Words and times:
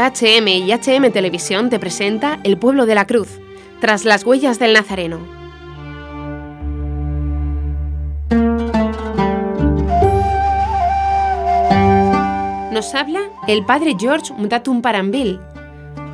HM 0.00 0.48
y 0.48 0.72
HM 0.72 1.12
Televisión 1.12 1.68
te 1.68 1.78
presenta 1.78 2.40
El 2.42 2.56
pueblo 2.56 2.86
de 2.86 2.94
la 2.94 3.06
cruz, 3.06 3.38
tras 3.80 4.06
las 4.06 4.24
huellas 4.24 4.58
del 4.58 4.72
Nazareno. 4.72 5.18
Nos 12.72 12.94
habla 12.94 13.28
el 13.46 13.66
padre 13.66 13.94
George 14.00 14.32
Mutatum 14.32 14.80
Parambil, 14.80 15.38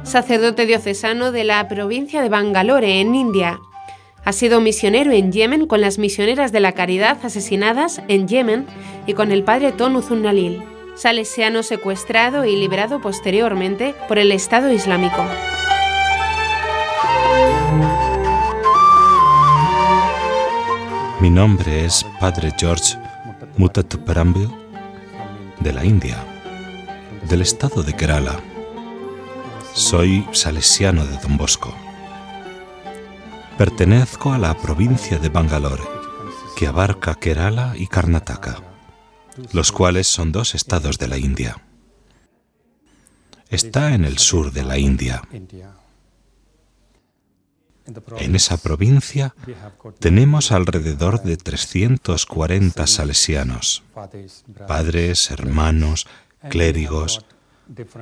sacerdote 0.02 0.66
diocesano 0.66 1.30
de 1.30 1.44
la 1.44 1.68
provincia 1.68 2.22
de 2.22 2.28
Bangalore, 2.28 3.00
en 3.00 3.14
India. 3.14 3.60
Ha 4.24 4.32
sido 4.32 4.60
misionero 4.60 5.12
en 5.12 5.30
Yemen 5.30 5.68
con 5.68 5.80
las 5.80 5.98
misioneras 5.98 6.50
de 6.50 6.58
la 6.58 6.72
caridad 6.72 7.18
asesinadas 7.22 8.02
en 8.08 8.26
Yemen 8.26 8.66
y 9.06 9.14
con 9.14 9.30
el 9.30 9.44
padre 9.44 9.70
Ton 9.70 9.94
Uzunalil 9.94 10.75
salesiano 10.96 11.62
secuestrado 11.62 12.46
y 12.46 12.56
liberado 12.56 13.00
posteriormente 13.00 13.94
por 14.08 14.18
el 14.18 14.32
Estado 14.32 14.72
Islámico. 14.72 15.24
Mi 21.20 21.30
nombre 21.30 21.84
es 21.84 22.04
Padre 22.18 22.50
George 22.58 22.96
Mutatuparambil 23.58 24.50
de 25.60 25.72
la 25.72 25.84
India, 25.84 26.24
del 27.28 27.42
estado 27.42 27.82
de 27.82 27.94
Kerala. 27.94 28.40
Soy 29.74 30.26
salesiano 30.32 31.04
de 31.04 31.18
Don 31.18 31.36
Bosco. 31.36 31.74
Pertenezco 33.58 34.32
a 34.32 34.38
la 34.38 34.54
provincia 34.54 35.18
de 35.18 35.28
Bangalore, 35.28 35.82
que 36.56 36.66
abarca 36.66 37.14
Kerala 37.14 37.72
y 37.76 37.86
Karnataka 37.86 38.75
los 39.52 39.72
cuales 39.72 40.06
son 40.06 40.32
dos 40.32 40.54
estados 40.54 40.98
de 40.98 41.08
la 41.08 41.18
India. 41.18 41.62
Está 43.48 43.94
en 43.94 44.04
el 44.04 44.18
sur 44.18 44.52
de 44.52 44.64
la 44.64 44.78
India. 44.78 45.22
En 48.18 48.34
esa 48.34 48.56
provincia 48.56 49.34
tenemos 50.00 50.50
alrededor 50.50 51.22
de 51.22 51.36
340 51.36 52.86
salesianos, 52.86 53.84
padres, 54.66 55.30
hermanos, 55.30 56.06
clérigos, 56.50 57.24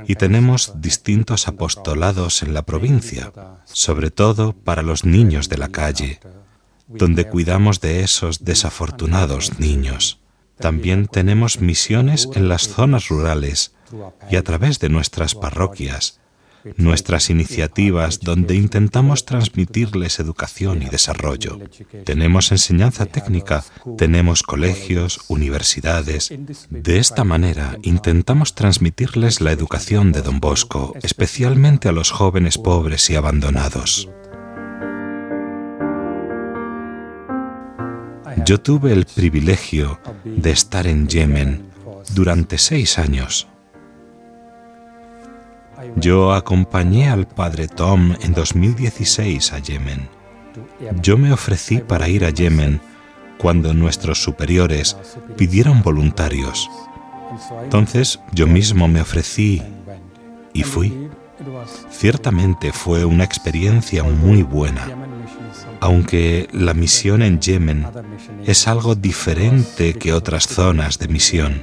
y 0.07 0.15
tenemos 0.15 0.81
distintos 0.81 1.49
apostolados 1.49 2.43
en 2.43 2.55
la 2.55 2.63
provincia, 2.63 3.33
sobre 3.65 4.11
todo 4.11 4.53
para 4.53 4.83
los 4.83 5.05
niños 5.05 5.49
de 5.49 5.59
la 5.59 5.69
calle, 5.69 6.21
donde 6.89 7.29
cuidamos 7.29 7.81
de 7.81 8.03
esos 8.03 8.45
desafortunados 8.45 9.59
niños. 9.59 10.24
También 10.59 11.09
tenemos 11.09 11.61
misiones 11.61 12.29
en 12.35 12.49
las 12.49 12.69
zonas 12.69 13.09
rurales 13.09 13.75
y 14.31 14.37
a 14.37 14.43
través 14.43 14.79
de 14.81 14.89
nuestras 14.89 15.35
parroquias, 15.35 16.21
nuestras 16.77 17.31
iniciativas 17.31 18.21
donde 18.21 18.55
intentamos 18.55 19.27
transmitirles 19.27 20.19
educación 20.19 20.83
y 20.83 20.87
desarrollo. 20.87 21.59
Tenemos 22.05 22.53
enseñanza 22.53 23.07
técnica, 23.07 23.65
tenemos 23.99 24.43
colegios, 24.43 25.21
universidades. 25.29 26.33
De 26.71 26.99
esta 26.99 27.25
manera 27.25 27.79
intentamos 27.83 28.55
transmitirles 28.55 29.41
la 29.41 29.53
educación 29.53 30.13
de 30.13 30.23
Don 30.23 30.41
Bosco, 30.41 30.95
especialmente 31.03 31.89
a 31.89 31.93
los 31.93 32.11
jóvenes 32.11 32.59
pobres 32.59 33.11
y 33.11 33.17
abandonados. 33.17 34.09
Yo 38.45 38.61
tuve 38.61 38.93
el 38.93 39.07
privilegio 39.07 39.99
de 40.25 40.51
estar 40.51 40.87
en 40.87 41.09
Yemen 41.09 41.71
durante 42.15 42.59
seis 42.59 42.99
años. 42.99 43.47
Yo 45.97 46.35
acompañé 46.35 47.09
al 47.09 47.27
padre 47.27 47.69
Tom 47.69 48.15
en 48.21 48.35
2016 48.35 49.53
a 49.53 49.61
Yemen. 49.61 50.09
Yo 51.01 51.17
me 51.17 51.33
ofrecí 51.33 51.79
para 51.79 52.09
ir 52.09 52.27
a 52.27 52.31
Yemen 52.31 52.83
cuando 53.39 53.73
nuestros 53.73 54.23
superiores 54.23 54.97
pidieron 55.39 55.83
voluntarios. 55.83 56.71
Entonces 57.63 58.21
yo 58.33 58.47
mismo 58.47 58.89
me 58.89 59.01
ofrecí 59.01 59.63
y 60.53 60.65
fui. 60.65 61.09
Ciertamente 61.91 62.73
fue 62.73 63.07
una 63.07 63.25
experiencia 63.25 64.03
muy 64.05 64.43
buena 64.43 65.14
aunque 65.85 66.49
la 66.51 66.73
misión 66.73 67.21
en 67.21 67.41
Yemen 67.41 67.87
es 68.47 68.69
algo 68.69 68.95
diferente 68.95 69.93
que 69.93 70.15
otras 70.15 70.47
zonas 70.47 70.99
de 70.99 71.09
misión, 71.09 71.61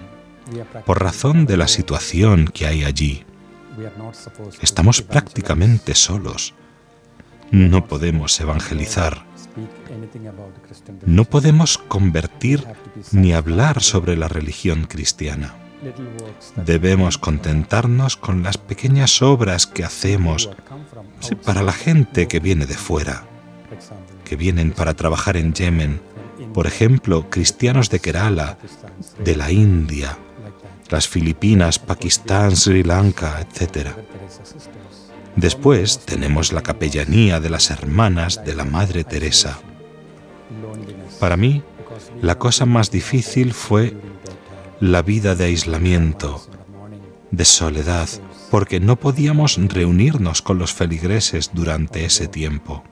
por 0.85 1.01
razón 1.01 1.47
de 1.47 1.57
la 1.57 1.67
situación 1.67 2.45
que 2.45 2.67
hay 2.67 2.83
allí. 2.83 3.25
Estamos 4.61 5.01
prácticamente 5.01 5.95
solos. 5.95 6.53
No 7.49 7.87
podemos 7.87 8.39
evangelizar. 8.39 9.25
No 11.07 11.25
podemos 11.25 11.79
convertir 11.79 12.63
ni 13.11 13.33
hablar 13.33 13.81
sobre 13.81 14.15
la 14.15 14.27
religión 14.27 14.85
cristiana. 14.85 15.55
Debemos 16.63 17.17
contentarnos 17.17 18.17
con 18.17 18.43
las 18.43 18.59
pequeñas 18.59 19.23
obras 19.23 19.65
que 19.65 19.83
hacemos 19.83 20.51
para 21.43 21.63
la 21.63 21.73
gente 21.73 22.27
que 22.27 22.39
viene 22.39 22.67
de 22.67 22.75
fuera 22.75 23.25
que 24.31 24.37
vienen 24.37 24.71
para 24.71 24.93
trabajar 24.93 25.35
en 25.35 25.53
Yemen, 25.53 25.99
por 26.53 26.65
ejemplo, 26.65 27.29
cristianos 27.29 27.89
de 27.89 27.99
Kerala, 27.99 28.57
de 29.21 29.35
la 29.35 29.51
India, 29.51 30.17
las 30.89 31.09
Filipinas, 31.09 31.79
Pakistán, 31.79 32.55
Sri 32.55 32.81
Lanka, 32.81 33.41
etc. 33.41 33.89
Después 35.35 35.99
tenemos 36.05 36.53
la 36.53 36.63
capellanía 36.63 37.41
de 37.41 37.49
las 37.49 37.71
hermanas 37.71 38.45
de 38.45 38.55
la 38.55 38.63
Madre 38.63 39.03
Teresa. 39.03 39.59
Para 41.19 41.35
mí, 41.35 41.61
la 42.21 42.37
cosa 42.37 42.65
más 42.65 42.89
difícil 42.89 43.53
fue 43.53 43.97
la 44.79 45.01
vida 45.01 45.35
de 45.35 45.43
aislamiento, 45.43 46.41
de 47.31 47.43
soledad, 47.43 48.07
porque 48.49 48.79
no 48.79 48.95
podíamos 48.95 49.59
reunirnos 49.61 50.41
con 50.41 50.57
los 50.57 50.71
feligreses 50.73 51.51
durante 51.53 52.05
ese 52.05 52.29
tiempo. 52.29 52.85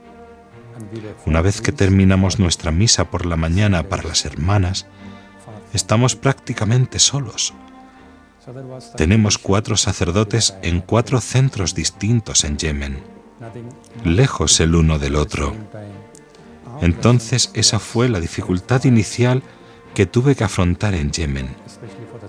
Una 1.25 1.41
vez 1.41 1.62
que 1.62 1.72
terminamos 1.72 2.40
nuestra 2.40 2.72
misa 2.72 3.09
por 3.09 3.25
la 3.25 3.35
mañana 3.35 3.84
para 3.84 4.03
las 4.03 4.25
hermanas, 4.25 4.88
estamos 5.73 6.16
prácticamente 6.16 7.00
solos. 7.00 7.53
Tenemos 8.97 9.38
cuatro 9.38 9.78
sacerdotes 9.78 10.56
en 10.63 10.81
cuatro 10.81 11.22
centros 11.22 11.75
distintos 11.75 12.44
en 12.44 12.57
Yemen, 12.57 13.03
lejos 14.03 14.59
el 14.59 14.75
uno 14.75 14.97
del 14.97 15.16
otro. 15.16 15.56
Entonces 16.81 17.51
esa 17.53 17.79
fue 17.79 18.09
la 18.09 18.19
dificultad 18.19 18.85
inicial 18.85 19.44
que 19.94 20.06
tuve 20.06 20.35
que 20.35 20.44
afrontar 20.44 20.94
en 20.94 21.12
Yemen. 21.12 21.50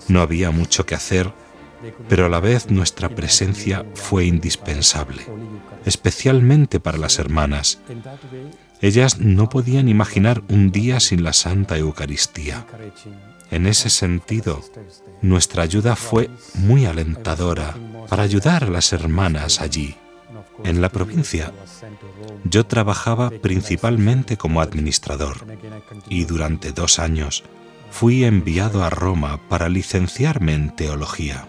No 0.07 0.21
había 0.21 0.51
mucho 0.51 0.85
que 0.85 0.95
hacer, 0.95 1.31
pero 2.07 2.25
a 2.25 2.29
la 2.29 2.39
vez 2.39 2.69
nuestra 2.69 3.09
presencia 3.09 3.85
fue 3.93 4.25
indispensable 4.25 5.23
especialmente 5.85 6.79
para 6.79 6.97
las 6.97 7.19
hermanas. 7.19 7.79
Ellas 8.81 9.19
no 9.19 9.49
podían 9.49 9.87
imaginar 9.89 10.43
un 10.49 10.71
día 10.71 10.99
sin 10.99 11.23
la 11.23 11.33
Santa 11.33 11.77
Eucaristía. 11.77 12.65
En 13.51 13.67
ese 13.67 13.89
sentido, 13.89 14.61
nuestra 15.21 15.63
ayuda 15.63 15.95
fue 15.95 16.29
muy 16.55 16.85
alentadora 16.85 17.75
para 18.09 18.23
ayudar 18.23 18.63
a 18.63 18.69
las 18.69 18.93
hermanas 18.93 19.61
allí. 19.61 19.95
En 20.63 20.81
la 20.81 20.89
provincia, 20.89 21.51
yo 22.43 22.65
trabajaba 22.65 23.29
principalmente 23.29 24.37
como 24.37 24.61
administrador 24.61 25.45
y 26.07 26.25
durante 26.25 26.71
dos 26.71 26.99
años 26.99 27.43
fui 27.91 28.23
enviado 28.23 28.83
a 28.83 28.89
Roma 28.89 29.39
para 29.47 29.69
licenciarme 29.69 30.55
en 30.55 30.75
teología. 30.75 31.47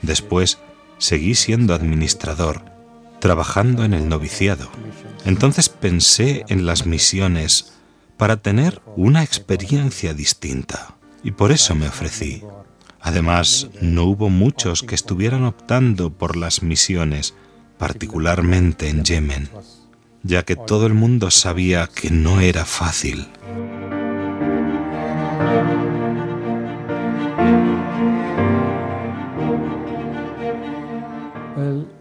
Después 0.00 0.58
seguí 0.98 1.34
siendo 1.34 1.74
administrador 1.74 2.72
trabajando 3.24 3.84
en 3.84 3.94
el 3.94 4.08
noviciado. 4.08 4.68
Entonces 5.24 5.70
pensé 5.70 6.44
en 6.48 6.66
las 6.66 6.84
misiones 6.84 7.72
para 8.18 8.36
tener 8.36 8.82
una 8.96 9.22
experiencia 9.22 10.12
distinta 10.12 10.96
y 11.22 11.30
por 11.30 11.50
eso 11.50 11.74
me 11.74 11.88
ofrecí. 11.88 12.42
Además, 13.00 13.68
no 13.80 14.04
hubo 14.04 14.28
muchos 14.28 14.82
que 14.82 14.94
estuvieran 14.94 15.44
optando 15.44 16.10
por 16.10 16.36
las 16.36 16.62
misiones, 16.62 17.34
particularmente 17.78 18.90
en 18.90 19.04
Yemen, 19.04 19.48
ya 20.22 20.42
que 20.42 20.54
todo 20.56 20.86
el 20.86 20.92
mundo 20.92 21.30
sabía 21.30 21.86
que 21.86 22.10
no 22.10 22.40
era 22.40 22.66
fácil. 22.66 23.26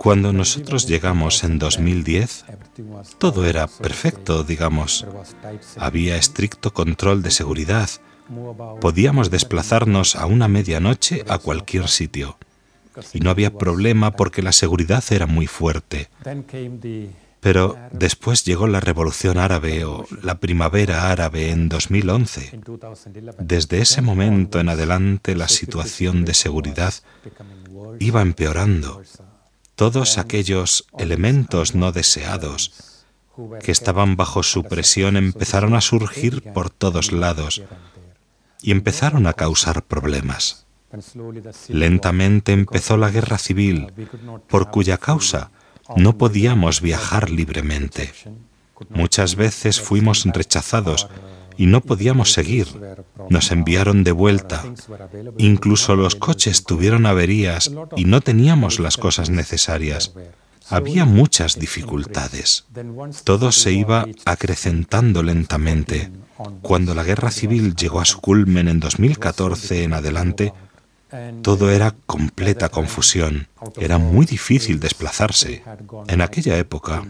Cuando 0.04 0.34
nosotros 0.34 0.86
llegamos 0.86 1.46
en 1.46 1.60
2010, 1.60 2.44
todo 3.20 3.46
era 3.46 3.68
perfecto, 3.68 4.44
digamos. 4.44 5.08
Había 5.78 6.18
estricto 6.18 6.74
control 6.74 7.24
de 7.24 7.32
seguridad. 7.32 7.90
Podíamos 8.82 9.32
desplazarnos 9.32 10.18
a 10.18 10.26
una 10.26 10.50
medianoche 10.50 11.24
a 11.30 11.38
cualquier 11.38 11.88
sitio. 11.88 12.38
y 13.14 13.22
no 13.22 13.30
había 13.30 13.58
problema 13.58 14.12
porque 14.12 14.44
la 14.44 14.52
seguridad 14.52 15.04
era 15.10 15.26
muy 15.26 15.48
fuerte. 15.48 16.10
Pero 17.40 17.78
después 17.92 18.44
llegó 18.44 18.68
la 18.68 18.82
revolución 18.82 19.38
árabe 19.38 19.86
o 19.86 20.06
la 20.22 20.40
primavera 20.40 21.12
árabe 21.12 21.50
en 21.50 21.70
2011. 21.70 22.60
Desde 23.40 23.80
ese 23.80 24.02
momento 24.02 24.60
en 24.60 24.68
adelante 24.68 25.34
la 25.34 25.48
situación 25.48 26.26
de 26.26 26.34
seguridad 26.34 26.94
iba 28.00 28.22
empeorando. 28.22 29.02
Todos 29.76 30.18
aquellos 30.18 30.86
elementos 30.98 31.76
no 31.76 31.92
deseados 31.92 33.04
que 33.64 33.72
estaban 33.72 34.16
bajo 34.16 34.44
su 34.44 34.64
presión 34.64 35.18
empezaron 35.18 35.76
a 35.76 35.82
surgir 35.82 36.54
por 36.54 36.70
todos 36.70 37.12
lados 37.12 37.64
y 38.62 38.72
empezaron 38.72 39.26
a 39.28 39.34
causar 39.34 39.84
problemas. 39.84 40.68
Lentamente 41.70 42.54
empezó 42.54 42.98
la 42.98 43.10
guerra 43.10 43.40
civil, 43.40 43.92
por 44.48 44.70
cuya 44.70 44.98
causa 45.00 45.50
no 45.96 46.18
podíamos 46.18 46.82
viajar 46.82 47.32
libremente. 47.32 48.14
Muchas 48.90 49.36
veces 49.36 49.82
fuimos 49.82 50.24
rechazados 50.26 51.08
y 51.58 51.66
no 51.66 51.82
podíamos 51.82 52.34
seguir. 52.34 52.68
Nos 53.30 53.52
enviaron 53.52 54.04
de 54.04 54.12
vuelta. 54.12 54.64
Incluso 55.38 55.96
los 55.96 56.16
coches 56.16 56.64
tuvieron 56.64 57.06
averías 57.06 57.72
y 57.96 58.06
no 58.06 58.22
teníamos 58.22 58.80
las 58.80 58.98
cosas 58.98 59.30
necesarias. 59.30 60.14
Había 60.70 61.06
muchas 61.06 61.60
dificultades. 61.60 62.66
Todo 63.24 63.52
se 63.52 63.74
iba 63.74 64.06
acrecentando 64.26 65.22
lentamente. 65.22 66.12
Cuando 66.62 66.96
la 66.96 67.04
guerra 67.04 67.32
civil 67.32 67.76
llegó 67.76 68.02
a 68.02 68.06
su 68.06 68.20
culmen 68.22 68.68
en 68.68 68.80
2014 68.80 69.84
en 69.84 69.94
adelante, 69.94 70.54
todo 71.42 71.70
era 71.70 71.94
completa 72.06 72.70
confusión. 72.70 73.48
Era 73.78 73.98
muy 73.98 74.26
difícil 74.26 74.80
desplazarse. 74.80 75.64
En 76.08 76.22
aquella 76.22 76.58
época, 76.58 77.04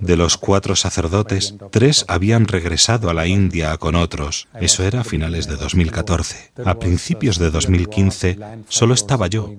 de 0.00 0.16
los 0.16 0.36
cuatro 0.36 0.76
sacerdotes, 0.76 1.54
tres 1.70 2.04
habían 2.08 2.46
regresado 2.46 3.10
a 3.10 3.14
la 3.14 3.26
India 3.26 3.76
con 3.78 3.94
otros. 3.94 4.48
Eso 4.60 4.84
era 4.84 5.00
a 5.00 5.04
finales 5.04 5.46
de 5.46 5.56
2014. 5.56 6.52
A 6.64 6.78
principios 6.78 7.38
de 7.38 7.50
2015 7.50 8.38
solo 8.68 8.94
estaba 8.94 9.26
yo. 9.26 9.52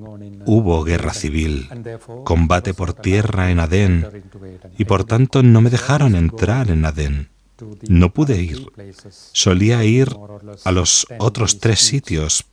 Hubo 0.46 0.84
guerra 0.84 1.14
civil, 1.14 1.70
combate 2.24 2.74
por 2.74 2.94
tierra 2.94 3.52
en 3.52 3.60
Adén, 3.60 4.24
y 4.78 4.86
por 4.86 5.04
tanto 5.04 5.44
no 5.44 5.62
me 5.62 5.70
dejaron 5.70 6.16
entrar 6.16 6.72
en 6.72 6.86
Adén. 6.86 7.30
No 7.88 8.14
pude 8.14 8.42
ir. 8.42 8.68
Solía 9.34 9.84
ir 9.84 10.10
a 10.64 10.72
los 10.72 11.08
otros 11.20 11.60
tres 11.60 11.80
sitios, 11.80 12.46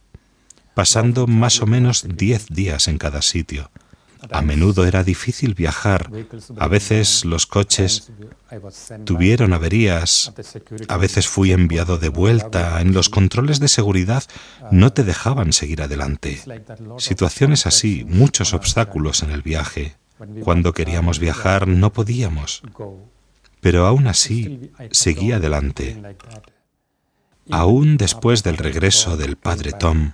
pasando 0.75 1.27
más 1.27 1.61
o 1.61 1.67
menos 1.67 2.07
diez 2.17 2.47
días 2.49 2.89
en 2.89 2.99
cada 2.99 3.23
sitio. 3.23 3.71
A 4.31 4.43
menudo 4.43 4.87
era 4.87 5.03
difícil 5.03 5.55
viajar. 5.55 6.11
A 6.59 6.69
veces 6.69 7.25
los 7.25 7.47
coches 7.47 8.13
tuvieron 9.05 9.53
averías. 9.53 10.33
A 10.89 10.97
veces 10.97 11.29
fui 11.29 11.53
enviado 11.53 11.99
de 11.99 12.09
vuelta. 12.09 12.81
En 12.81 12.93
los 12.93 13.09
controles 13.09 13.61
de 13.61 13.69
seguridad 13.69 14.25
no 14.71 14.93
te 14.93 15.05
dejaban 15.05 15.53
seguir 15.53 15.83
adelante. 15.83 16.41
Situaciones 16.99 17.67
así, 17.67 18.05
muchos 18.09 18.55
obstáculos 18.55 19.23
en 19.23 19.31
el 19.31 19.43
viaje. 19.43 19.97
Cuando 20.43 20.73
queríamos 20.73 21.19
viajar 21.19 21.67
no 21.67 21.93
podíamos. 21.93 22.63
Pero 23.61 23.87
aún 23.87 24.07
así 24.07 24.71
seguí 24.91 25.33
adelante. 25.33 26.01
Aún 27.51 27.97
después 27.97 28.43
del 28.43 28.57
regreso 28.57 29.17
del 29.17 29.37
padre 29.37 29.73
Tom, 29.73 30.13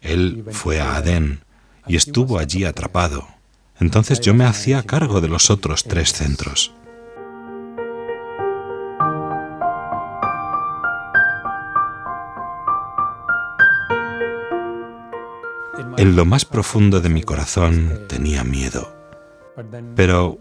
él 0.00 0.44
fue 0.50 0.80
a 0.80 0.96
Adén 0.96 1.40
y 1.86 1.96
estuvo 1.96 2.38
allí 2.38 2.64
atrapado. 2.64 3.26
Entonces 3.80 4.20
yo 4.20 4.34
me 4.34 4.44
hacía 4.44 4.82
cargo 4.82 5.20
de 5.20 5.28
los 5.28 5.50
otros 5.50 5.84
tres 5.84 6.12
centros. 6.12 6.74
En 15.96 16.16
lo 16.16 16.24
más 16.24 16.44
profundo 16.44 17.00
de 17.00 17.08
mi 17.08 17.22
corazón 17.22 18.06
tenía 18.08 18.44
miedo. 18.44 18.94
Pero 19.96 20.38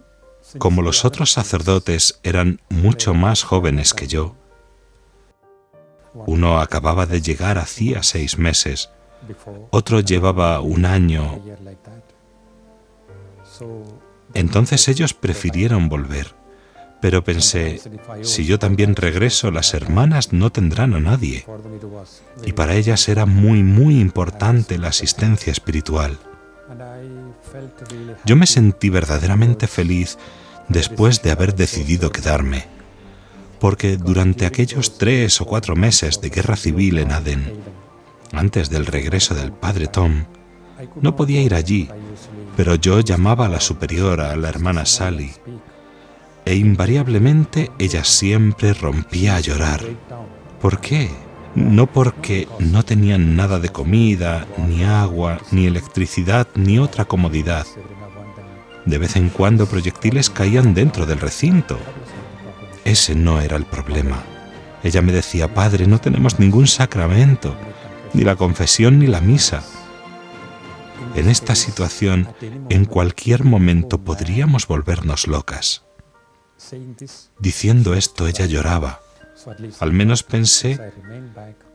como 0.58 0.82
los 0.82 1.06
otros 1.06 1.32
sacerdotes 1.32 2.20
eran 2.24 2.62
mucho 2.70 3.14
más 3.14 3.44
jóvenes 3.44 3.94
que 3.94 4.08
yo, 4.08 4.36
uno 6.14 6.60
acababa 6.60 7.06
de 7.06 7.22
llegar 7.22 7.58
hacía 7.58 8.04
seis 8.04 8.38
meses, 8.38 8.90
otro 9.72 10.00
llevaba 10.00 10.60
un 10.62 10.86
año. 10.86 11.40
Entonces 14.34 14.88
ellos 14.88 15.14
prefirieron 15.14 15.90
volver. 15.90 16.40
Pero 17.02 17.24
pensé, 17.24 17.80
si 18.24 18.46
yo 18.46 18.60
también 18.60 18.96
regreso, 18.96 19.52
las 19.52 19.74
hermanas 19.74 20.34
no 20.34 20.52
tendrán 20.52 20.94
a 20.94 21.00
nadie. 21.00 21.46
Y 22.46 22.52
para 22.52 22.76
ellas 22.76 23.08
era 23.08 23.26
muy, 23.26 23.64
muy 23.64 24.02
importante 24.02 24.78
la 24.78 24.90
asistencia 24.90 25.52
espiritual. 25.52 26.20
Yo 28.26 28.36
me 28.36 28.46
sentí 28.46 28.90
verdaderamente 28.90 29.68
feliz 29.68 30.18
después 30.68 31.22
de 31.22 31.32
haber 31.32 31.56
decidido 31.56 32.12
quedarme, 32.12 32.66
porque 33.60 33.98
durante 33.98 34.46
aquellos 34.46 34.98
tres 34.98 35.40
o 35.42 35.46
cuatro 35.46 35.76
meses 35.76 36.22
de 36.22 36.30
guerra 36.30 36.58
civil 36.58 37.00
en 37.00 37.12
Adén, 37.12 37.54
antes 38.34 38.70
del 38.70 38.86
regreso 38.86 39.36
del 39.36 39.52
padre 39.52 39.88
Tom, 39.88 40.26
no 41.02 41.16
podía 41.16 41.42
ir 41.42 41.54
allí, 41.54 41.90
pero 42.56 42.76
yo 42.76 43.00
llamaba 43.02 43.46
a 43.46 43.50
la 43.50 43.60
superiora, 43.60 44.32
a 44.32 44.36
la 44.36 44.50
hermana 44.50 44.86
Sally, 44.86 45.32
e 46.46 46.56
invariablemente 46.56 47.72
ella 47.80 48.04
siempre 48.04 48.74
rompía 48.74 49.36
a 49.36 49.40
llorar. 49.40 49.82
¿Por 50.62 50.80
qué? 50.80 51.10
No 51.56 51.88
porque 51.88 52.48
no 52.60 52.84
tenían 52.84 53.36
nada 53.36 53.60
de 53.60 53.70
comida, 53.70 54.48
ni 54.58 54.84
agua, 54.84 55.40
ni 55.52 55.66
electricidad, 55.66 56.48
ni 56.56 56.80
otra 56.80 57.06
comodidad. 57.06 57.66
De 58.86 58.98
vez 58.98 59.16
en 59.16 59.30
cuando 59.30 59.68
proyectiles 59.68 60.30
caían 60.30 60.74
dentro 60.74 61.06
del 61.06 61.20
recinto. 61.20 61.78
Ese 62.86 63.16
no 63.16 63.42
era 63.42 63.58
el 63.58 63.66
problema. 63.66 64.24
Ella 64.84 65.02
me 65.02 65.12
decía, 65.12 65.54
Padre, 65.54 65.86
no 65.88 66.00
tenemos 66.00 66.40
ningún 66.40 66.68
sacramento 66.68 67.56
ni 68.14 68.24
la 68.24 68.36
confesión 68.36 69.00
ni 69.00 69.08
la 69.08 69.22
misa. 69.22 69.64
En 71.16 71.30
esta 71.30 71.56
situación, 71.56 72.30
en 72.70 72.86
cualquier 72.86 73.44
momento 73.44 74.00
podríamos 74.00 74.68
volvernos 74.68 75.28
locas. 75.28 75.84
Diciendo 77.40 77.94
esto, 77.94 78.28
ella 78.28 78.46
lloraba. 78.46 79.00
Al 79.80 79.94
menos 79.94 80.24
pensé, 80.24 80.94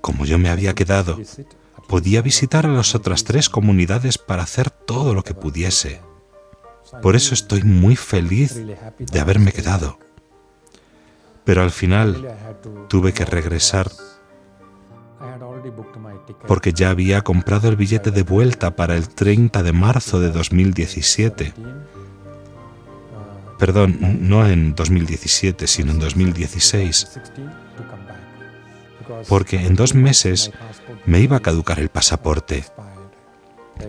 como 0.00 0.26
yo 0.26 0.38
me 0.38 0.50
había 0.50 0.74
quedado, 0.74 1.18
podía 1.88 2.22
visitar 2.22 2.66
a 2.66 2.70
las 2.70 2.94
otras 2.94 3.24
tres 3.24 3.48
comunidades 3.48 4.18
para 4.18 4.42
hacer 4.42 4.70
todo 4.70 5.14
lo 5.14 5.22
que 5.22 5.34
pudiese. 5.34 6.00
Por 7.02 7.16
eso 7.16 7.34
estoy 7.34 7.62
muy 7.62 7.96
feliz 7.96 8.54
de 8.98 9.20
haberme 9.20 9.52
quedado. 9.52 9.98
Pero 11.44 11.62
al 11.62 11.70
final 11.70 12.36
tuve 12.88 13.12
que 13.12 13.24
regresar 13.24 13.90
porque 16.46 16.72
ya 16.72 16.90
había 16.90 17.22
comprado 17.22 17.68
el 17.68 17.76
billete 17.76 18.10
de 18.10 18.22
vuelta 18.22 18.76
para 18.76 18.96
el 18.96 19.08
30 19.08 19.62
de 19.62 19.72
marzo 19.72 20.20
de 20.20 20.30
2017. 20.30 21.54
Perdón, 23.58 23.98
no 24.28 24.46
en 24.46 24.74
2017, 24.74 25.66
sino 25.66 25.92
en 25.92 25.98
2016. 25.98 27.20
Porque 29.28 29.64
en 29.64 29.74
dos 29.74 29.94
meses 29.94 30.50
me 31.06 31.20
iba 31.20 31.36
a 31.36 31.40
caducar 31.40 31.78
el 31.78 31.88
pasaporte. 31.88 32.64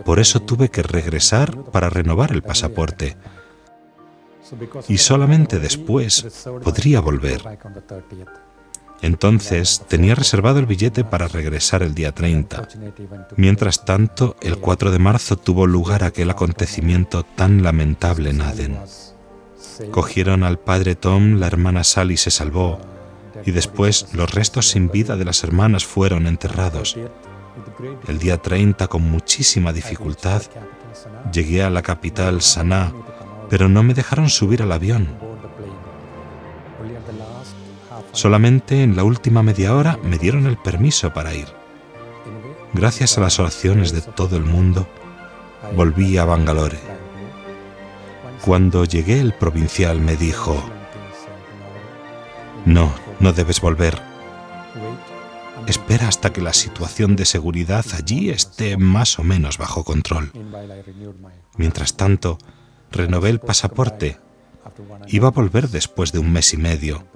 Por 0.04 0.18
eso 0.18 0.40
tuve 0.40 0.68
que 0.70 0.82
regresar 0.82 1.56
para 1.64 1.90
renovar 1.90 2.32
el 2.32 2.42
pasaporte. 2.42 3.16
Y 4.88 4.98
solamente 4.98 5.58
después 5.58 6.46
podría 6.62 7.00
volver. 7.00 7.42
Entonces 9.02 9.82
tenía 9.88 10.14
reservado 10.14 10.58
el 10.58 10.66
billete 10.66 11.04
para 11.04 11.28
regresar 11.28 11.82
el 11.82 11.94
día 11.94 12.12
30. 12.12 12.68
Mientras 13.36 13.84
tanto, 13.84 14.36
el 14.40 14.58
4 14.58 14.90
de 14.90 14.98
marzo 14.98 15.36
tuvo 15.36 15.66
lugar 15.66 16.02
aquel 16.02 16.30
acontecimiento 16.30 17.22
tan 17.22 17.62
lamentable 17.62 18.30
en 18.30 18.40
Aden. 18.40 18.78
Cogieron 19.90 20.42
al 20.42 20.58
padre 20.58 20.94
Tom, 20.94 21.38
la 21.38 21.46
hermana 21.46 21.84
Sally 21.84 22.16
se 22.16 22.30
salvó, 22.30 22.78
y 23.44 23.50
después 23.50 24.06
los 24.14 24.32
restos 24.32 24.68
sin 24.68 24.90
vida 24.90 25.16
de 25.16 25.24
las 25.24 25.44
hermanas 25.44 25.84
fueron 25.84 26.26
enterrados. 26.26 26.96
El 28.08 28.18
día 28.18 28.38
30, 28.38 28.86
con 28.88 29.02
muchísima 29.02 29.72
dificultad, 29.72 30.42
llegué 31.32 31.62
a 31.62 31.70
la 31.70 31.82
capital, 31.82 32.40
Sanaa, 32.40 32.92
pero 33.50 33.68
no 33.68 33.82
me 33.82 33.94
dejaron 33.94 34.30
subir 34.30 34.62
al 34.62 34.72
avión. 34.72 35.25
Solamente 38.16 38.82
en 38.82 38.96
la 38.96 39.04
última 39.04 39.42
media 39.42 39.76
hora 39.76 39.98
me 40.02 40.16
dieron 40.16 40.46
el 40.46 40.56
permiso 40.56 41.12
para 41.12 41.34
ir. 41.34 41.48
Gracias 42.72 43.18
a 43.18 43.20
las 43.20 43.38
oraciones 43.38 43.92
de 43.92 44.00
todo 44.00 44.38
el 44.38 44.42
mundo, 44.42 44.88
volví 45.74 46.16
a 46.16 46.24
Bangalore. 46.24 46.78
Cuando 48.42 48.86
llegué 48.86 49.20
el 49.20 49.34
provincial 49.34 50.00
me 50.00 50.16
dijo, 50.16 50.64
no, 52.64 52.90
no 53.20 53.34
debes 53.34 53.60
volver. 53.60 54.00
Espera 55.66 56.08
hasta 56.08 56.32
que 56.32 56.40
la 56.40 56.54
situación 56.54 57.16
de 57.16 57.26
seguridad 57.26 57.84
allí 57.92 58.30
esté 58.30 58.78
más 58.78 59.18
o 59.18 59.24
menos 59.24 59.58
bajo 59.58 59.84
control. 59.84 60.32
Mientras 61.58 61.98
tanto, 61.98 62.38
renové 62.90 63.28
el 63.28 63.40
pasaporte. 63.40 64.18
Iba 65.08 65.28
a 65.28 65.30
volver 65.30 65.68
después 65.68 66.12
de 66.12 66.18
un 66.18 66.32
mes 66.32 66.52
y 66.52 66.56
medio, 66.56 67.06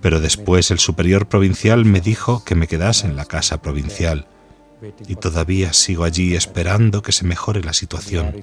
pero 0.00 0.20
después 0.20 0.70
el 0.70 0.78
superior 0.78 1.28
provincial 1.28 1.84
me 1.84 2.00
dijo 2.00 2.44
que 2.44 2.54
me 2.54 2.66
quedase 2.66 3.06
en 3.06 3.16
la 3.16 3.24
casa 3.24 3.60
provincial 3.62 4.26
y 5.06 5.16
todavía 5.16 5.72
sigo 5.72 6.04
allí 6.04 6.34
esperando 6.34 7.02
que 7.02 7.12
se 7.12 7.24
mejore 7.24 7.62
la 7.62 7.72
situación. 7.72 8.40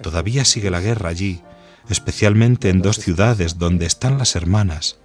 Todavía 0.00 0.44
sigue 0.44 0.70
la 0.70 0.80
guerra 0.80 1.10
allí, 1.10 1.42
especialmente 1.88 2.68
en 2.70 2.82
dos 2.82 2.96
ciudades 2.98 3.58
donde 3.58 3.86
están 3.86 4.18
las 4.18 4.36
hermanas. 4.36 4.98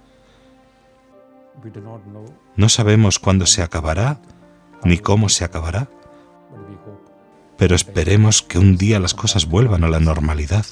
No 2.56 2.68
sabemos 2.68 3.18
cuándo 3.18 3.46
se 3.46 3.62
acabará 3.62 4.20
ni 4.84 4.98
cómo 4.98 5.28
se 5.28 5.44
acabará, 5.44 5.88
pero 7.56 7.74
esperemos 7.74 8.42
que 8.42 8.58
un 8.58 8.76
día 8.76 9.00
las 9.00 9.14
cosas 9.14 9.46
vuelvan 9.46 9.84
a 9.84 9.88
la 9.88 10.00
normalidad. 10.00 10.66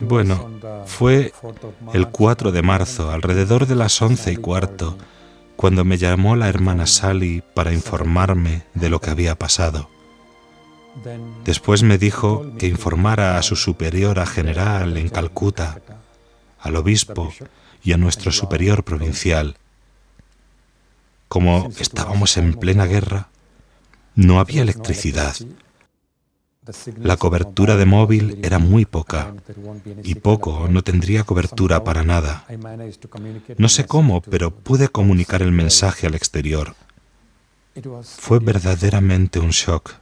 Bueno, 0.00 0.50
fue 0.86 1.32
el 1.92 2.08
4 2.08 2.52
de 2.52 2.62
marzo, 2.62 3.10
alrededor 3.10 3.66
de 3.66 3.74
las 3.74 4.00
once 4.00 4.32
y 4.32 4.36
cuarto, 4.36 4.96
cuando 5.56 5.84
me 5.84 5.98
llamó 5.98 6.36
la 6.36 6.48
hermana 6.48 6.86
Sally 6.86 7.42
para 7.54 7.72
informarme 7.72 8.64
de 8.74 8.90
lo 8.90 9.00
que 9.00 9.10
había 9.10 9.34
pasado. 9.36 9.88
Después 11.44 11.82
me 11.82 11.98
dijo 11.98 12.52
que 12.58 12.68
informara 12.68 13.38
a 13.38 13.42
su 13.42 13.56
superiora 13.56 14.26
general 14.26 14.96
en 14.96 15.08
Calcuta, 15.08 15.80
al 16.60 16.76
obispo 16.76 17.32
y 17.82 17.92
a 17.92 17.96
nuestro 17.96 18.30
superior 18.30 18.84
provincial. 18.84 19.56
Como 21.28 21.70
estábamos 21.78 22.36
en 22.36 22.54
plena 22.54 22.86
guerra, 22.86 23.28
no 24.14 24.40
había 24.40 24.62
electricidad 24.62 25.36
la 26.96 27.16
cobertura 27.16 27.76
de 27.76 27.84
móvil 27.84 28.38
era 28.42 28.58
muy 28.58 28.86
poca 28.86 29.34
y 30.02 30.14
poco 30.14 30.66
no 30.68 30.82
tendría 30.82 31.24
cobertura 31.24 31.84
para 31.84 32.04
nada. 32.04 32.46
No 33.58 33.68
sé 33.68 33.86
cómo, 33.86 34.22
pero 34.22 34.50
pude 34.50 34.88
comunicar 34.88 35.42
el 35.42 35.52
mensaje 35.52 36.06
al 36.06 36.14
exterior. 36.14 36.74
Fue 38.02 38.38
verdaderamente 38.38 39.40
un 39.40 39.50
shock. 39.50 39.96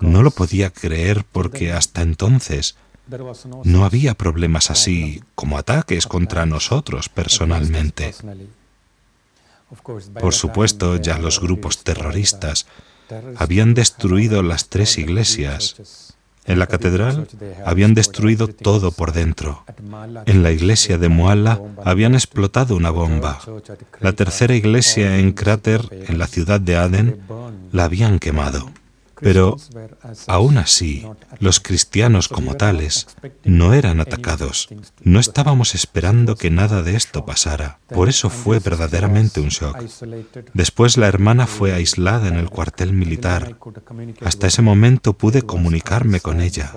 No 0.00 0.22
lo 0.22 0.30
podía 0.30 0.70
creer 0.70 1.24
porque 1.24 1.72
hasta 1.72 2.02
entonces 2.02 2.76
no 3.64 3.84
había 3.84 4.14
problemas 4.14 4.70
así 4.70 5.22
como 5.34 5.56
ataques 5.56 6.06
contra 6.06 6.44
nosotros 6.44 7.08
personalmente. 7.08 8.14
Por 10.20 10.34
supuesto, 10.34 10.96
ya 10.96 11.18
los 11.18 11.40
grupos 11.40 11.84
terroristas 11.84 12.66
habían 13.36 13.74
destruido 13.74 14.42
las 14.42 14.68
tres 14.68 14.98
iglesias. 14.98 16.14
En 16.46 16.58
la 16.58 16.66
catedral 16.66 17.28
habían 17.64 17.94
destruido 17.94 18.48
todo 18.48 18.90
por 18.90 19.12
dentro. 19.12 19.64
En 20.26 20.42
la 20.42 20.50
iglesia 20.50 20.98
de 20.98 21.08
Mualla 21.08 21.60
habían 21.84 22.14
explotado 22.14 22.76
una 22.76 22.90
bomba. 22.90 23.38
La 24.00 24.12
tercera 24.14 24.54
iglesia 24.54 25.18
en 25.18 25.32
Cráter, 25.32 25.82
en 26.08 26.18
la 26.18 26.26
ciudad 26.26 26.60
de 26.60 26.76
Aden, 26.76 27.20
la 27.72 27.84
habían 27.84 28.18
quemado. 28.18 28.70
Pero 29.20 29.56
aún 30.26 30.58
así, 30.58 31.06
los 31.38 31.60
cristianos 31.60 32.28
como 32.28 32.54
tales 32.54 33.06
no 33.44 33.74
eran 33.74 34.00
atacados. 34.00 34.68
No 35.02 35.20
estábamos 35.20 35.74
esperando 35.74 36.36
que 36.36 36.50
nada 36.50 36.82
de 36.82 36.96
esto 36.96 37.24
pasara. 37.24 37.78
Por 37.88 38.08
eso 38.08 38.30
fue 38.30 38.58
verdaderamente 38.58 39.40
un 39.40 39.48
shock. 39.48 39.78
Después 40.54 40.96
la 40.96 41.08
hermana 41.08 41.46
fue 41.46 41.72
aislada 41.72 42.28
en 42.28 42.36
el 42.36 42.50
cuartel 42.50 42.92
militar. 42.92 43.56
Hasta 44.22 44.46
ese 44.46 44.62
momento 44.62 45.12
pude 45.14 45.42
comunicarme 45.42 46.20
con 46.20 46.40
ella 46.40 46.72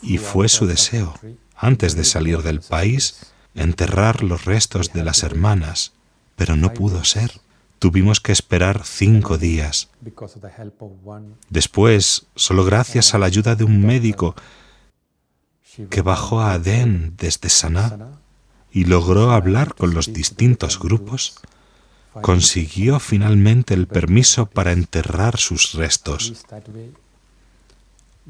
y 0.00 0.18
fue 0.18 0.48
su 0.48 0.66
deseo, 0.66 1.14
antes 1.56 1.94
de 1.94 2.04
salir 2.04 2.42
del 2.42 2.60
país, 2.60 3.32
enterrar 3.54 4.22
los 4.22 4.44
restos 4.44 4.92
de 4.92 5.04
las 5.04 5.22
hermanas, 5.22 5.92
pero 6.36 6.56
no 6.56 6.72
pudo 6.72 7.04
ser. 7.04 7.40
Tuvimos 7.82 8.20
que 8.20 8.30
esperar 8.30 8.82
cinco 8.84 9.38
días. 9.38 9.90
Después, 11.50 12.26
solo 12.36 12.64
gracias 12.64 13.12
a 13.12 13.18
la 13.18 13.26
ayuda 13.26 13.56
de 13.56 13.64
un 13.64 13.84
médico 13.84 14.36
que 15.90 16.00
bajó 16.00 16.40
a 16.40 16.52
Adén 16.52 17.14
desde 17.16 17.48
Saná 17.48 18.20
y 18.70 18.84
logró 18.84 19.32
hablar 19.32 19.74
con 19.74 19.94
los 19.94 20.12
distintos 20.12 20.78
grupos, 20.78 21.40
consiguió 22.20 23.00
finalmente 23.00 23.74
el 23.74 23.88
permiso 23.88 24.46
para 24.46 24.70
enterrar 24.70 25.36
sus 25.36 25.72
restos. 25.72 26.44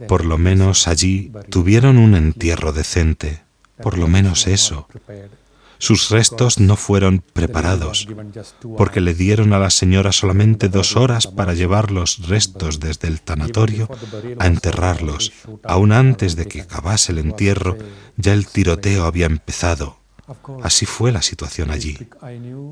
Por 0.09 0.25
lo 0.25 0.39
menos 0.39 0.89
allí 0.89 1.31
tuvieron 1.51 1.99
un 1.99 2.15
entierro 2.15 2.73
decente, 2.73 3.43
por 3.83 3.99
lo 3.99 4.09
menos 4.09 4.47
eso, 4.47 4.89
sus 5.83 6.11
restos 6.11 6.61
no 6.61 6.77
fueron 6.77 7.25
preparados, 7.33 8.07
porque 8.77 9.01
le 9.01 9.15
dieron 9.15 9.53
a 9.53 9.59
la 9.59 9.69
señora 9.71 10.13
solamente 10.13 10.69
dos 10.69 10.95
horas 10.95 11.27
para 11.27 11.55
llevar 11.55 11.91
los 11.91 12.29
restos 12.29 12.79
desde 12.79 13.09
el 13.09 13.21
tanatorio 13.21 13.89
a 14.39 14.47
enterrarlos. 14.47 15.33
Aún 15.65 15.91
antes 15.91 16.37
de 16.37 16.47
que 16.47 16.61
acabase 16.61 17.11
el 17.11 17.19
entierro, 17.19 17.77
ya 18.17 18.33
el 18.33 18.47
tiroteo 18.47 19.07
había 19.07 19.27
empezado. 19.27 19.99
Así 20.63 20.87
fue 20.87 21.11
la 21.11 21.21
situación 21.21 21.73
allí. 21.73 21.99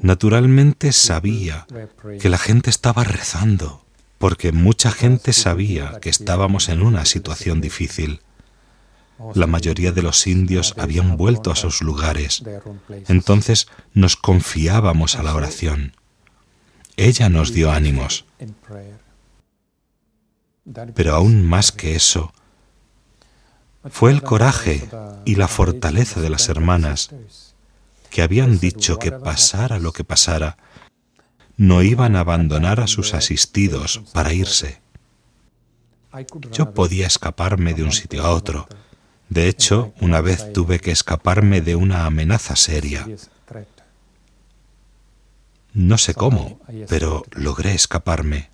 Naturalmente 0.02 0.92
sabía 0.92 1.66
que 2.20 2.28
la 2.28 2.38
gente 2.38 2.70
estaba 2.70 3.02
rezando, 3.02 3.84
porque 4.18 4.52
mucha 4.52 4.92
gente 4.92 5.32
sabía 5.32 5.98
que 6.00 6.10
estábamos 6.10 6.68
en 6.68 6.80
una 6.80 7.04
situación 7.06 7.60
difícil. 7.60 8.20
La 9.34 9.46
mayoría 9.46 9.92
de 9.92 10.02
los 10.02 10.26
indios 10.26 10.74
habían 10.78 11.16
vuelto 11.16 11.50
a 11.50 11.56
sus 11.56 11.82
lugares. 11.82 12.42
Entonces 13.08 13.68
nos 13.92 14.16
confiábamos 14.16 15.16
a 15.16 15.22
la 15.22 15.34
oración. 15.34 15.94
Ella 16.96 17.28
nos 17.28 17.52
dio 17.52 17.70
ánimos. 17.70 18.24
Pero 20.94 21.14
aún 21.14 21.46
más 21.46 21.72
que 21.72 21.94
eso, 21.96 22.32
fue 23.88 24.10
el 24.10 24.22
coraje 24.22 24.88
y 25.24 25.36
la 25.36 25.48
fortaleza 25.48 26.20
de 26.20 26.30
las 26.30 26.48
hermanas 26.48 27.10
que 28.10 28.22
habían 28.22 28.58
dicho 28.58 28.98
que 28.98 29.12
pasara 29.12 29.78
lo 29.78 29.92
que 29.92 30.04
pasara, 30.04 30.58
no 31.56 31.82
iban 31.82 32.16
a 32.16 32.20
abandonar 32.20 32.80
a 32.80 32.86
sus 32.86 33.14
asistidos 33.14 34.02
para 34.12 34.32
irse. 34.32 34.80
Yo 36.52 36.74
podía 36.74 37.06
escaparme 37.06 37.72
de 37.72 37.84
un 37.84 37.92
sitio 37.92 38.24
a 38.24 38.30
otro, 38.30 38.66
de 39.30 39.46
hecho, 39.46 39.94
una 40.00 40.20
vez 40.20 40.52
tuve 40.52 40.80
que 40.80 40.90
escaparme 40.90 41.60
de 41.60 41.76
una 41.76 42.04
amenaza 42.04 42.56
seria. 42.56 43.06
No 45.72 45.98
sé 45.98 46.14
cómo, 46.14 46.60
pero 46.88 47.24
logré 47.30 47.72
escaparme. 47.72 48.50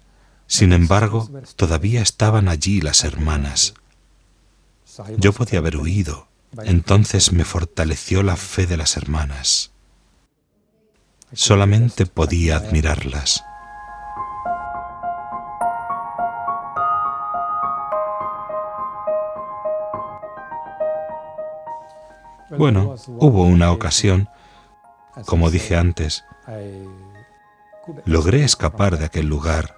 Sin 0.47 0.75
embargo, 0.75 1.30
todavía 1.56 2.02
estaban 2.02 2.49
allí 2.49 2.83
las 2.83 3.04
hermanas. 3.04 3.73
Yo 5.16 5.33
podía 5.33 5.61
haber 5.61 5.78
huido. 5.78 6.28
Entonces 6.64 7.33
me 7.33 7.45
fortaleció 7.45 8.23
la 8.23 8.37
fe 8.37 8.66
de 8.66 8.76
las 8.76 8.99
hermanas. 8.99 9.73
Solamente 11.33 12.04
podía 12.04 12.56
admirarlas. 12.56 13.42
Bueno, 22.50 22.95
hubo 23.09 23.45
una 23.45 23.73
ocasión, 23.73 24.29
como 25.26 25.50
dije 25.50 25.76
antes, 25.76 26.25
logré 28.05 28.45
escapar 28.45 28.99
de 28.99 29.07
aquel 29.07 29.26
lugar. 29.26 29.76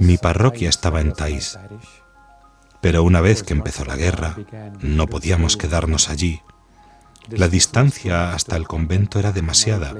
Mi 0.00 0.18
parroquia 0.18 0.68
estaba 0.68 1.00
en 1.00 1.12
Tais, 1.12 1.58
pero 2.80 3.02
una 3.02 3.20
vez 3.20 3.42
que 3.42 3.52
empezó 3.52 3.84
la 3.84 3.96
guerra, 3.96 4.36
no 4.80 5.06
podíamos 5.06 5.56
quedarnos 5.56 6.08
allí. 6.08 6.42
La 7.28 7.48
distancia 7.48 8.34
hasta 8.34 8.56
el 8.56 8.66
convento 8.66 9.18
era 9.18 9.32
demasiada. 9.32 9.94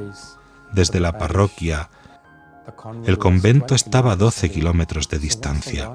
Desde 0.72 1.00
la 1.00 1.18
parroquia, 1.18 1.90
el 3.04 3.18
convento 3.18 3.74
estaba 3.74 4.12
a 4.12 4.16
12 4.16 4.50
kilómetros 4.50 5.08
de 5.08 5.18
distancia. 5.18 5.92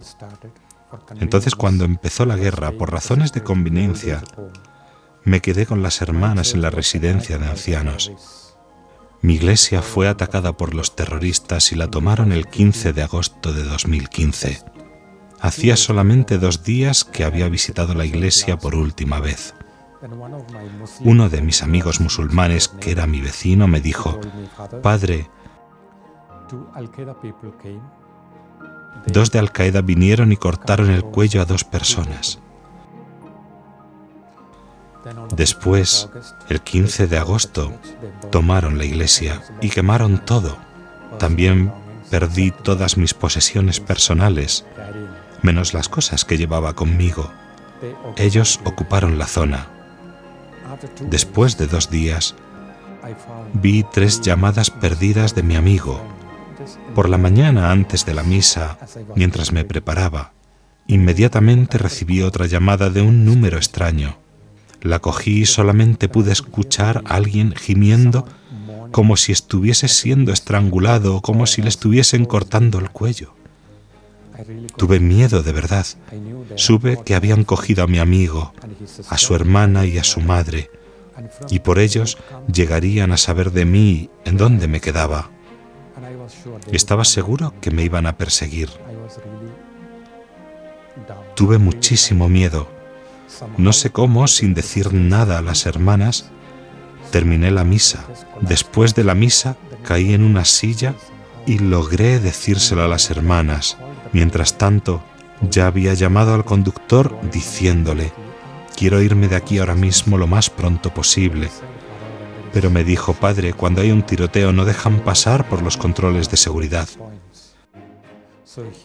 Entonces, 1.20 1.56
cuando 1.56 1.84
empezó 1.86 2.26
la 2.26 2.36
guerra, 2.36 2.72
por 2.72 2.92
razones 2.92 3.34
de 3.34 3.44
conveniencia, 3.44 4.22
me 5.26 5.42
quedé 5.42 5.66
con 5.66 5.82
las 5.84 6.02
hermanas 6.02 6.54
en 6.54 6.62
la 6.62 6.70
residencia 6.70 7.38
de 7.38 7.48
ancianos. 7.48 8.12
Mi 9.22 9.34
iglesia 9.34 9.82
fue 9.82 10.08
atacada 10.08 10.56
por 10.56 10.76
los 10.76 10.96
terroristas 10.96 11.72
y 11.72 11.76
la 11.76 11.90
tomaron 11.90 12.32
el 12.32 12.48
15 12.48 12.94
de 12.94 13.02
agosto 13.02 13.52
de 13.52 13.64
2015. 13.64 14.64
Hacía 15.42 15.78
solamente 15.78 16.38
dos 16.38 16.64
días 16.64 17.04
que 17.04 17.24
había 17.24 17.50
visitado 17.50 17.96
la 17.96 18.06
iglesia 18.06 18.58
por 18.58 18.76
última 18.76 19.20
vez. 19.20 19.56
Uno 21.00 21.30
de 21.30 21.42
mis 21.42 21.64
amigos 21.64 22.00
musulmanes, 22.00 22.68
que 22.68 22.92
era 22.92 23.08
mi 23.08 23.20
vecino, 23.20 23.68
me 23.68 23.82
dijo, 23.82 24.20
Padre, 24.84 25.28
dos 29.08 29.32
de 29.32 29.40
Al-Qaeda 29.40 29.82
vinieron 29.82 30.32
y 30.32 30.38
cortaron 30.38 30.92
el 30.92 31.04
cuello 31.04 31.42
a 31.42 31.46
dos 31.46 31.64
personas. 31.64 32.40
Después, 35.36 36.10
el 36.50 36.62
15 36.62 37.08
de 37.08 37.18
agosto, 37.18 37.74
tomaron 38.32 38.78
la 38.78 38.86
iglesia 38.86 39.42
y 39.62 39.70
quemaron 39.70 40.24
todo. 40.26 40.58
También 41.20 41.72
perdí 42.10 42.52
todas 42.52 42.98
mis 42.98 43.14
posesiones 43.14 43.80
personales, 43.80 44.66
menos 45.42 45.74
las 45.74 45.90
cosas 45.90 46.26
que 46.26 46.38
llevaba 46.38 46.74
conmigo. 46.74 47.32
Ellos 48.18 48.60
ocuparon 48.64 49.18
la 49.18 49.28
zona. 49.28 49.68
Después 51.02 51.58
de 51.58 51.68
dos 51.68 51.90
días, 51.90 52.36
vi 53.54 53.84
tres 53.84 54.22
llamadas 54.22 54.72
perdidas 54.72 55.36
de 55.36 55.44
mi 55.44 55.56
amigo. 55.56 56.02
Por 56.96 57.10
la 57.10 57.18
mañana 57.18 57.72
antes 57.72 58.06
de 58.06 58.14
la 58.14 58.24
misa, 58.24 58.78
mientras 59.16 59.52
me 59.52 59.66
preparaba, 59.66 60.34
inmediatamente 60.88 61.78
recibí 61.78 62.24
otra 62.24 62.48
llamada 62.48 62.90
de 62.90 63.02
un 63.02 63.26
número 63.26 63.58
extraño. 63.58 64.18
La 64.86 65.00
cogí 65.00 65.42
y 65.42 65.46
solamente 65.48 66.08
pude 66.08 66.32
escuchar 66.32 67.02
a 67.06 67.16
alguien 67.16 67.56
gimiendo 67.56 68.28
como 68.92 69.18
si 69.18 69.32
estuviese 69.32 69.88
siendo 69.88 70.32
estrangulado 70.32 71.16
o 71.16 71.22
como 71.22 71.48
si 71.48 71.64
le 71.64 71.70
estuviesen 71.70 72.26
cortando 72.26 72.78
el 72.78 72.92
cuello. 72.92 73.34
Tuve 74.78 75.00
miedo 75.00 75.42
de 75.42 75.52
verdad. 75.52 75.88
Supe 76.56 77.00
que 77.04 77.16
habían 77.16 77.46
cogido 77.46 77.84
a 77.84 77.88
mi 77.88 77.98
amigo, 77.98 78.54
a 79.10 79.18
su 79.18 79.34
hermana 79.34 79.88
y 79.88 79.98
a 79.98 80.04
su 80.04 80.22
madre, 80.22 80.70
y 81.50 81.60
por 81.62 81.80
ellos 81.80 82.20
llegarían 82.54 83.12
a 83.12 83.18
saber 83.18 83.52
de 83.54 83.66
mí 83.66 84.12
en 84.24 84.38
dónde 84.38 84.68
me 84.68 84.82
quedaba. 84.82 85.32
Estaba 86.72 87.06
seguro 87.06 87.56
que 87.60 87.72
me 87.72 87.84
iban 87.84 88.06
a 88.06 88.18
perseguir. 88.18 88.70
Tuve 91.36 91.58
muchísimo 91.58 92.30
miedo. 92.30 92.75
No 93.58 93.74
sé 93.74 93.92
cómo, 93.92 94.28
sin 94.28 94.54
decir 94.54 94.94
nada 94.94 95.40
a 95.40 95.42
las 95.42 95.66
hermanas, 95.66 96.30
terminé 97.12 97.52
la 97.52 97.64
misa. 97.64 98.06
Después 98.42 98.96
de 98.96 99.04
la 99.04 99.16
misa, 99.16 99.58
caí 99.84 100.14
en 100.14 100.24
una 100.24 100.46
silla 100.46 100.96
y 101.46 101.60
logré 101.60 102.20
decírselo 102.20 102.84
a 102.84 102.88
las 102.88 103.10
hermanas. 103.10 103.78
Mientras 104.14 104.58
tanto, 104.58 105.04
ya 105.42 105.68
había 105.68 105.94
llamado 105.94 106.34
al 106.34 106.46
conductor 106.46 107.18
diciéndole, 107.32 108.12
quiero 108.76 109.02
irme 109.02 109.28
de 109.28 109.36
aquí 109.36 109.60
ahora 109.60 109.76
mismo 109.76 110.18
lo 110.18 110.28
más 110.28 110.50
pronto 110.50 110.94
posible. 110.94 111.50
Pero 112.54 112.70
me 112.70 112.84
dijo, 112.84 113.14
padre, 113.14 113.54
cuando 113.54 113.82
hay 113.82 113.92
un 113.92 114.04
tiroteo 114.04 114.54
no 114.54 114.66
dejan 114.66 115.02
pasar 115.02 115.50
por 115.50 115.62
los 115.62 115.78
controles 115.78 116.30
de 116.30 116.38
seguridad. 116.38 116.88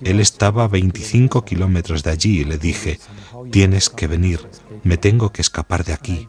Él 0.02 0.20
estaba 0.20 0.64
a 0.64 0.68
25 0.68 1.44
kilómetros 1.44 2.02
de 2.02 2.10
allí 2.10 2.40
y 2.40 2.44
le 2.44 2.58
dije, 2.58 2.98
tienes 3.50 3.90
que 3.90 4.06
venir, 4.06 4.40
me 4.82 4.96
tengo 4.96 5.32
que 5.32 5.42
escapar 5.42 5.84
de 5.84 5.92
aquí. 5.92 6.28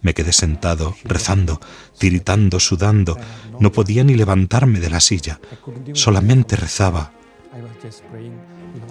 Me 0.00 0.14
quedé 0.14 0.32
sentado, 0.32 0.94
rezando, 1.04 1.60
tiritando, 1.98 2.60
sudando. 2.60 3.16
No 3.58 3.72
podía 3.72 4.04
ni 4.04 4.14
levantarme 4.14 4.78
de 4.78 4.90
la 4.90 5.00
silla. 5.00 5.40
Solamente 5.92 6.54
rezaba. 6.54 7.12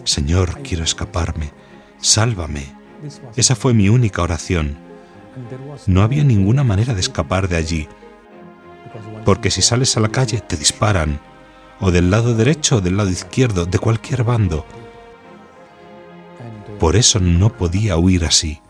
Señor, 0.03 0.61
quiero 0.63 0.83
escaparme. 0.83 1.51
Sálvame. 1.99 2.75
Esa 3.35 3.55
fue 3.55 3.73
mi 3.73 3.89
única 3.89 4.21
oración. 4.21 4.77
No 5.85 6.01
había 6.01 6.23
ninguna 6.23 6.63
manera 6.63 6.93
de 6.93 6.99
escapar 6.99 7.47
de 7.47 7.55
allí. 7.55 7.87
Porque 9.23 9.51
si 9.51 9.61
sales 9.61 9.95
a 9.95 9.99
la 9.99 10.09
calle 10.09 10.41
te 10.41 10.57
disparan. 10.57 11.21
O 11.79 11.91
del 11.91 12.09
lado 12.09 12.33
derecho 12.35 12.77
o 12.77 12.81
del 12.81 12.97
lado 12.97 13.09
izquierdo, 13.09 13.65
de 13.65 13.79
cualquier 13.79 14.23
bando. 14.23 14.65
Por 16.79 16.95
eso 16.95 17.19
no 17.19 17.49
podía 17.49 17.97
huir 17.97 18.25
así. 18.25 18.61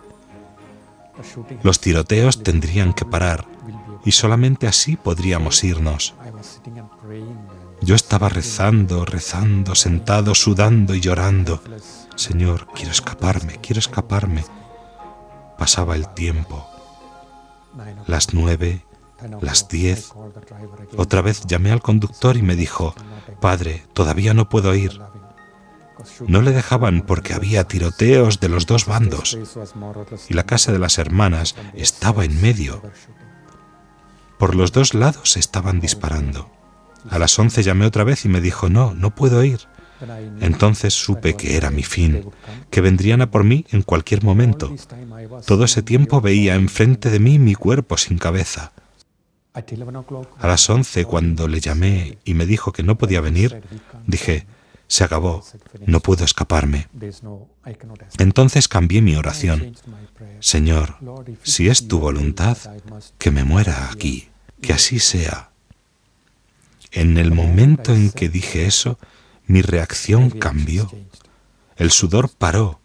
Los 1.63 1.79
tiroteos 1.79 2.43
tendrían 2.43 2.93
que 2.93 3.05
parar 3.05 3.45
y 4.05 4.11
solamente 4.11 4.67
así 4.67 4.95
podríamos 4.95 5.63
irnos. 5.63 6.15
Yo 7.81 7.95
estaba 7.95 8.29
rezando, 8.29 9.05
rezando, 9.05 9.75
sentado, 9.75 10.33
sudando 10.33 10.95
y 10.95 11.01
llorando. 11.01 11.61
Señor, 12.15 12.67
quiero 12.73 12.91
escaparme, 12.91 13.57
quiero 13.61 13.79
escaparme. 13.79 14.45
Pasaba 15.57 15.95
el 15.95 16.07
tiempo. 16.13 16.67
Las 18.07 18.33
nueve, 18.33 18.85
las 19.41 19.67
diez. 19.67 20.11
Otra 20.95 21.21
vez 21.21 21.45
llamé 21.45 21.71
al 21.71 21.81
conductor 21.81 22.37
y 22.37 22.41
me 22.41 22.55
dijo, 22.55 22.95
Padre, 23.39 23.83
todavía 23.93 24.33
no 24.33 24.49
puedo 24.49 24.75
ir. 24.75 24.99
No 26.27 26.41
le 26.41 26.51
dejaban 26.51 27.01
porque 27.01 27.33
había 27.33 27.63
tiroteos 27.63 28.39
de 28.39 28.49
los 28.49 28.65
dos 28.65 28.85
bandos 28.85 29.37
y 30.29 30.33
la 30.33 30.45
casa 30.45 30.71
de 30.71 30.79
las 30.79 30.97
hermanas 30.97 31.55
estaba 31.73 32.23
en 32.23 32.39
medio. 32.41 32.81
Por 34.37 34.55
los 34.55 34.71
dos 34.71 34.93
lados 34.93 35.37
estaban 35.37 35.79
disparando. 35.79 36.51
A 37.09 37.17
las 37.19 37.37
once 37.39 37.63
llamé 37.63 37.85
otra 37.85 38.03
vez 38.03 38.25
y 38.25 38.29
me 38.29 38.41
dijo, 38.41 38.69
no, 38.69 38.93
no 38.93 39.15
puedo 39.15 39.43
ir. 39.43 39.61
Entonces 40.41 40.93
supe 40.93 41.35
que 41.35 41.57
era 41.57 41.71
mi 41.71 41.83
fin, 41.83 42.29
que 42.69 42.81
vendrían 42.81 43.21
a 43.21 43.31
por 43.31 43.43
mí 43.43 43.65
en 43.71 43.81
cualquier 43.81 44.23
momento. 44.23 44.75
Todo 45.45 45.63
ese 45.63 45.81
tiempo 45.81 46.21
veía 46.21 46.55
enfrente 46.55 47.09
de 47.09 47.19
mí 47.19 47.39
mi 47.39 47.55
cuerpo 47.55 47.97
sin 47.97 48.17
cabeza. 48.19 48.71
A 50.39 50.47
las 50.47 50.69
once, 50.69 51.05
cuando 51.05 51.47
le 51.47 51.59
llamé 51.59 52.17
y 52.23 52.33
me 52.33 52.45
dijo 52.45 52.71
que 52.71 52.83
no 52.83 52.97
podía 52.97 53.21
venir, 53.21 53.61
dije, 54.05 54.45
se 54.87 55.03
acabó, 55.03 55.43
no 55.85 55.99
puedo 55.99 56.23
escaparme. 56.23 56.87
Entonces 58.19 58.67
cambié 58.67 59.01
mi 59.01 59.15
oración. 59.15 59.75
Señor, 60.39 60.97
si 61.43 61.67
es 61.67 61.87
tu 61.87 61.99
voluntad, 61.99 62.57
que 63.17 63.31
me 63.31 63.43
muera 63.43 63.89
aquí, 63.91 64.29
que 64.61 64.73
así 64.73 64.99
sea. 64.99 65.51
En 66.91 67.17
el 67.17 67.31
momento 67.31 67.93
en 67.93 68.11
que 68.11 68.29
dije 68.29 68.65
eso, 68.65 68.97
mi 69.45 69.61
reacción 69.61 70.29
cambió. 70.29 70.89
El 71.75 71.91
sudor 71.91 72.29
paró. 72.29 72.79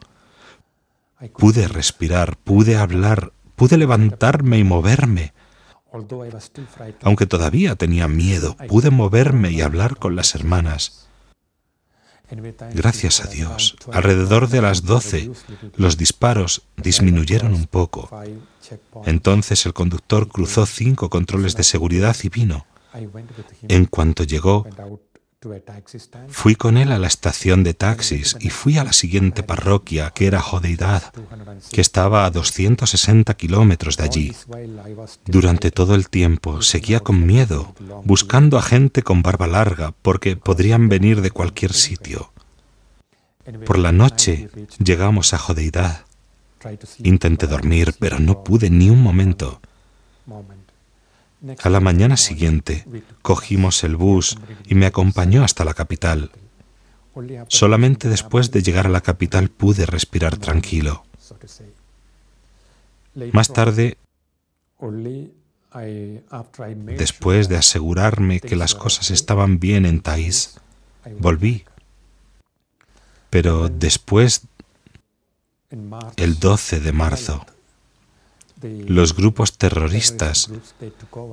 Pude 1.39 1.69
respirar, 1.69 2.37
pude 2.37 2.77
hablar, 2.77 3.33
pude 3.55 3.79
levantarme 3.79 4.59
y 4.59 4.65
moverme. 4.65 5.33
Aunque 7.03 7.27
todavía 7.27 7.77
tenía 7.77 8.09
miedo, 8.09 8.57
pude 8.69 8.91
moverme 8.91 9.51
y 9.51 9.61
hablar 9.61 9.97
con 9.97 10.17
las 10.17 10.35
hermanas. 10.35 11.09
Gracias 12.75 13.21
a 13.25 13.29
Dios, 13.29 13.77
alrededor 13.93 14.49
de 14.49 14.63
las 14.63 14.85
doce, 14.85 15.31
los 15.77 15.99
disparos 15.99 16.63
disminuyeron 16.77 17.53
un 17.53 17.67
poco. 17.67 18.09
Entonces 19.05 19.67
el 19.67 19.75
conductor 19.75 20.29
cruzó 20.29 20.65
cinco 20.65 21.11
controles 21.11 21.57
de 21.57 21.63
seguridad 21.63 22.17
y 22.23 22.31
vino. 22.31 22.65
En 23.69 23.85
cuanto 23.85 24.25
llegó, 24.25 24.67
fui 26.29 26.55
con 26.55 26.77
él 26.77 26.93
a 26.93 26.99
la 26.99 27.07
estación 27.07 27.65
de 27.65 27.75
taxis 27.75 28.37
y 28.41 28.51
fui 28.51 28.79
a 28.79 28.85
la 28.85 28.93
siguiente 28.93 29.43
parroquia, 29.43 30.11
que 30.11 30.27
era 30.27 30.41
Jodeidad, 30.41 31.13
que 31.71 31.81
estaba 31.81 32.25
a 32.25 32.31
260 32.31 33.35
kilómetros 33.35 33.97
de 33.97 34.05
allí. 34.05 34.33
Durante 35.27 35.71
todo 35.71 35.95
el 35.95 36.09
tiempo 36.09 36.63
seguía 36.63 37.01
con 37.01 37.27
miedo, 37.27 37.75
buscando 38.05 38.59
a 38.59 38.63
gente 38.63 39.03
con 39.03 39.23
barba 39.23 39.47
larga, 39.47 39.95
porque 40.03 40.37
podrían 40.37 40.89
venir 40.89 41.21
de 41.21 41.31
cualquier 41.31 41.73
sitio. 41.73 42.33
Por 43.67 43.79
la 43.79 43.93
noche 43.93 44.49
llegamos 44.79 45.35
a 45.35 45.39
Jodeidad. 45.39 46.05
Intenté 47.03 47.49
dormir, 47.49 47.95
pero 47.99 48.21
no 48.21 48.45
pude 48.45 48.71
ni 48.71 48.89
un 48.89 49.03
momento. 49.03 49.61
A 51.61 51.71
la 51.71 51.81
mañana 51.81 52.17
siguiente 52.17 52.87
cogimos 53.23 53.83
el 53.85 53.97
bus 53.97 54.39
y 54.67 54.75
me 54.75 54.87
acompañó 54.87 55.43
hasta 55.43 55.65
la 55.65 55.75
capital. 55.75 56.31
Solamente 57.49 58.09
después 58.09 58.51
de 58.51 58.63
llegar 58.63 58.87
a 58.87 58.91
la 58.91 59.01
capital 59.01 59.49
pude 59.51 59.87
respirar 59.87 60.37
tranquilo. 60.37 61.05
Más 63.33 63.53
tarde, 63.53 63.99
después 66.97 67.49
de 67.49 67.57
asegurarme 67.57 68.41
que 68.41 68.57
las 68.57 68.75
cosas 68.75 69.11
estaban 69.11 69.59
bien 69.59 69.85
en 69.85 70.01
Taís, 70.01 70.61
volví. 71.19 71.65
Pero 73.31 73.69
después, 73.69 74.43
el 76.17 76.39
12 76.39 76.81
de 76.81 76.93
marzo, 76.93 77.47
los 78.63 79.15
grupos 79.15 79.59
terroristas 79.59 80.51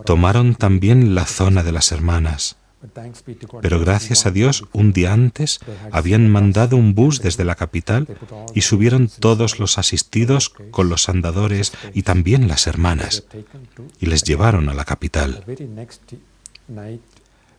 tomaron 0.06 0.56
también 0.56 1.16
la 1.16 1.26
zona 1.26 1.64
de 1.64 1.72
las 1.72 1.92
hermanas. 1.92 2.58
Pero 3.62 3.80
gracias 3.80 4.26
a 4.26 4.32
Dios, 4.32 4.64
un 4.72 4.94
día 4.94 5.12
antes 5.12 5.60
habían 5.92 6.30
mandado 6.30 6.78
un 6.78 6.96
bus 6.96 7.22
desde 7.22 7.44
la 7.44 7.56
capital 7.56 8.08
y 8.56 8.62
subieron 8.62 9.10
todos 9.10 9.60
los 9.60 9.78
asistidos 9.78 10.50
con 10.50 10.88
los 10.88 11.10
andadores 11.10 11.74
y 11.94 12.04
también 12.04 12.48
las 12.48 12.68
hermanas 12.68 13.26
y 14.00 14.06
les 14.06 14.24
llevaron 14.24 14.70
a 14.70 14.74
la 14.74 14.86
capital. 14.86 15.44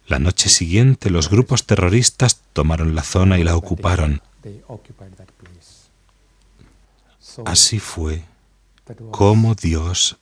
La 0.06 0.18
noche 0.18 0.48
siguiente 0.48 1.10
los 1.10 1.28
grupos 1.28 1.66
terroristas 1.66 2.40
tomaron 2.54 2.94
la 2.94 3.02
zona 3.02 3.38
y 3.38 3.44
la 3.44 3.56
ocuparon. 3.56 4.22
Así 7.44 7.78
fue 7.78 8.24
como 9.10 9.54
Dios 9.54 10.18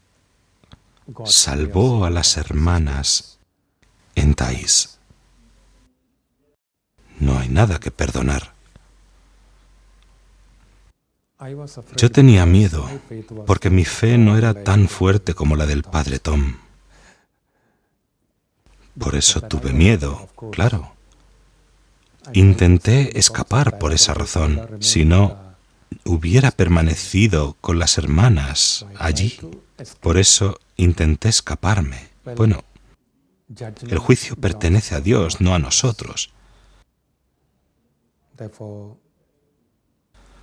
salvó 1.24 2.04
a 2.04 2.10
las 2.10 2.36
hermanas 2.36 3.38
en 4.14 4.34
Taís. 4.34 4.98
No 7.18 7.38
hay 7.38 7.48
nada 7.48 7.80
que 7.80 7.90
perdonar. 7.90 8.52
Yo 11.96 12.10
tenía 12.10 12.46
miedo 12.46 12.88
porque 13.46 13.70
mi 13.70 13.84
fe 13.84 14.18
no 14.18 14.36
era 14.36 14.64
tan 14.64 14.88
fuerte 14.88 15.34
como 15.34 15.56
la 15.56 15.66
del 15.66 15.84
padre 15.84 16.18
Tom. 16.18 16.56
Por 18.98 19.14
eso 19.14 19.40
tuve 19.42 19.72
miedo, 19.72 20.28
claro. 20.50 20.92
Intenté 22.32 23.18
escapar 23.18 23.78
por 23.78 23.92
esa 23.92 24.14
razón. 24.14 24.78
Si 24.80 25.04
no, 25.04 25.47
hubiera 26.04 26.50
permanecido 26.50 27.56
con 27.60 27.78
las 27.78 27.98
hermanas 27.98 28.86
allí. 28.96 29.38
Por 30.00 30.18
eso 30.18 30.58
intenté 30.76 31.28
escaparme. 31.28 32.08
Bueno, 32.36 32.64
el 33.88 33.98
juicio 33.98 34.36
pertenece 34.36 34.94
a 34.94 35.00
Dios, 35.00 35.40
no 35.40 35.54
a 35.54 35.58
nosotros. 35.58 36.30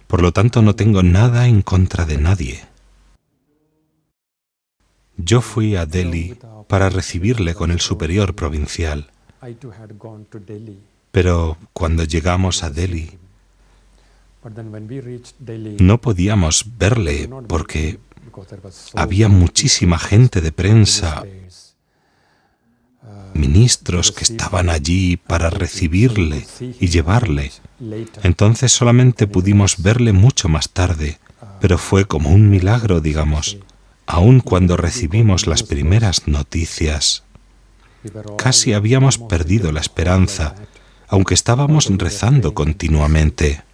Por 0.08 0.22
lo 0.22 0.32
tanto, 0.32 0.62
no 0.62 0.76
tengo 0.76 1.04
nada 1.04 1.48
en 1.48 1.62
contra 1.62 2.06
de 2.06 2.18
nadie. 2.18 2.62
Yo 5.18 5.42
fui 5.42 5.76
a 5.76 5.86
Delhi 5.86 6.38
para 6.68 6.90
recibirle 6.90 7.56
con 7.56 7.72
el 7.72 7.80
superior 7.80 8.36
provincial. 8.36 9.10
Pero 11.12 11.58
cuando 11.74 12.04
llegamos 12.04 12.64
a 12.64 12.70
Delhi, 12.70 13.18
no 15.80 16.02
podíamos 16.02 16.66
verle 16.78 17.30
porque 17.48 18.00
había 18.94 19.28
muchísima 19.28 19.98
gente 19.98 20.42
de 20.42 20.52
prensa 20.52 21.24
ministros 23.36 24.12
que 24.12 24.24
estaban 24.24 24.70
allí 24.70 25.18
para 25.18 25.50
recibirle 25.50 26.48
y 26.80 26.88
llevarle. 26.88 27.52
Entonces 28.24 28.72
solamente 28.72 29.28
pudimos 29.28 29.82
verle 29.82 30.14
mucho 30.14 30.48
más 30.48 30.70
tarde, 30.70 31.20
pero 31.60 31.78
fue 31.78 32.06
como 32.06 32.30
un 32.30 32.50
milagro, 32.50 33.02
digamos, 33.02 33.58
aun 34.06 34.40
cuando 34.40 34.78
recibimos 34.78 35.48
las 35.48 35.64
primeras 35.64 36.28
noticias. 36.28 37.24
Casi 38.38 38.74
habíamos 38.74 39.18
perdido 39.18 39.72
la 39.72 39.82
esperanza, 39.82 40.56
aunque 41.08 41.34
estábamos 41.34 41.90
rezando 41.98 42.54
continuamente. 42.54 43.64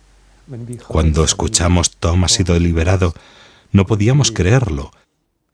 Cuando 0.88 1.24
escuchamos 1.24 1.92
Tom 1.92 2.24
ha 2.24 2.28
sido 2.28 2.58
liberado, 2.60 3.14
no 3.72 3.86
podíamos 3.86 4.32
creerlo. 4.32 4.92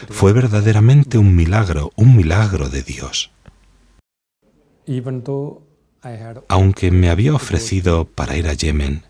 Fue 0.10 0.34
verdaderamente 0.34 1.18
un 1.18 1.36
milagro, 1.36 1.92
un 1.96 2.16
milagro 2.16 2.70
de 2.70 2.84
Dios. 2.84 3.32
Aunque 6.48 6.92
me 6.92 7.10
había 7.10 7.34
ofrecido 7.34 8.06
para 8.06 8.38
ir 8.38 8.48
a 8.48 8.54
Yemen, 8.54 9.04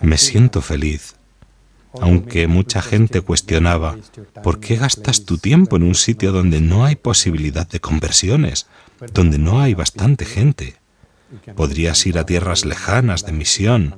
me 0.00 0.18
siento 0.18 0.60
feliz. 0.60 1.14
Aunque 2.00 2.46
mucha 2.46 2.80
gente 2.80 3.20
cuestionaba, 3.20 3.98
¿por 4.42 4.60
qué 4.60 4.76
gastas 4.76 5.24
tu 5.24 5.36
tiempo 5.36 5.76
en 5.76 5.82
un 5.82 5.94
sitio 5.94 6.32
donde 6.32 6.60
no 6.60 6.86
hay 6.86 6.96
posibilidad 6.96 7.68
de 7.68 7.80
conversiones, 7.80 8.66
donde 9.12 9.38
no 9.38 9.60
hay 9.60 9.74
bastante 9.74 10.24
gente? 10.24 10.76
Podrías 11.54 12.06
ir 12.06 12.18
a 12.18 12.24
tierras 12.24 12.64
lejanas 12.64 13.26
de 13.26 13.32
misión, 13.32 13.96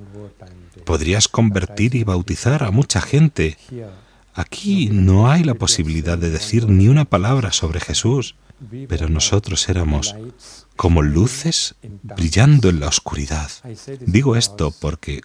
podrías 0.84 1.28
convertir 1.28 1.94
y 1.94 2.04
bautizar 2.04 2.62
a 2.62 2.70
mucha 2.70 3.00
gente. 3.00 3.56
Aquí 4.34 4.88
no 4.90 5.30
hay 5.30 5.44
la 5.44 5.54
posibilidad 5.54 6.18
de 6.18 6.30
decir 6.30 6.68
ni 6.68 6.88
una 6.88 7.04
palabra 7.04 7.52
sobre 7.52 7.80
Jesús, 7.80 8.34
pero 8.88 9.08
nosotros 9.08 9.68
éramos 9.68 10.14
como 10.76 11.02
luces 11.02 11.76
brillando 12.02 12.68
en 12.68 12.80
la 12.80 12.88
oscuridad. 12.88 13.50
Digo 14.00 14.36
esto 14.36 14.72
porque 14.80 15.22